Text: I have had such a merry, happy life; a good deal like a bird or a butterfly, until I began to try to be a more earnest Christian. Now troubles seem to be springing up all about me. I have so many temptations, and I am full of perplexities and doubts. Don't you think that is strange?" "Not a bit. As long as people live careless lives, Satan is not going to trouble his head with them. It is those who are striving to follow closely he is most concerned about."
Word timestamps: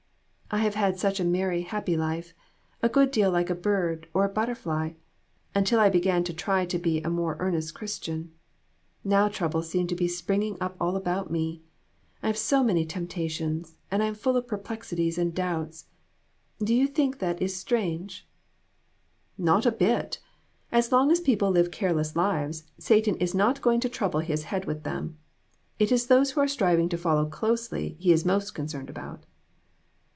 I 0.53 0.57
have 0.57 0.75
had 0.75 0.99
such 0.99 1.21
a 1.21 1.23
merry, 1.23 1.61
happy 1.61 1.95
life; 1.95 2.33
a 2.83 2.89
good 2.89 3.09
deal 3.09 3.31
like 3.31 3.49
a 3.49 3.55
bird 3.55 4.09
or 4.13 4.25
a 4.25 4.33
butterfly, 4.33 4.91
until 5.55 5.79
I 5.79 5.87
began 5.89 6.25
to 6.25 6.33
try 6.33 6.65
to 6.65 6.77
be 6.77 7.01
a 7.01 7.09
more 7.09 7.37
earnest 7.39 7.73
Christian. 7.73 8.33
Now 9.01 9.29
troubles 9.29 9.69
seem 9.69 9.87
to 9.87 9.95
be 9.95 10.09
springing 10.09 10.57
up 10.59 10.75
all 10.77 10.97
about 10.97 11.31
me. 11.31 11.61
I 12.21 12.27
have 12.27 12.37
so 12.37 12.65
many 12.65 12.85
temptations, 12.85 13.77
and 13.89 14.03
I 14.03 14.07
am 14.07 14.13
full 14.13 14.35
of 14.35 14.45
perplexities 14.45 15.17
and 15.17 15.33
doubts. 15.33 15.85
Don't 16.59 16.71
you 16.71 16.85
think 16.85 17.19
that 17.19 17.41
is 17.41 17.55
strange?" 17.55 18.27
"Not 19.37 19.65
a 19.65 19.71
bit. 19.71 20.19
As 20.69 20.91
long 20.91 21.11
as 21.11 21.21
people 21.21 21.49
live 21.49 21.71
careless 21.71 22.13
lives, 22.13 22.65
Satan 22.77 23.15
is 23.19 23.33
not 23.33 23.61
going 23.61 23.79
to 23.79 23.87
trouble 23.87 24.19
his 24.19 24.43
head 24.43 24.65
with 24.65 24.83
them. 24.83 25.17
It 25.79 25.93
is 25.93 26.07
those 26.07 26.31
who 26.31 26.41
are 26.41 26.47
striving 26.49 26.89
to 26.89 26.97
follow 26.97 27.25
closely 27.25 27.95
he 27.99 28.11
is 28.11 28.25
most 28.25 28.51
concerned 28.53 28.89
about." 28.89 29.23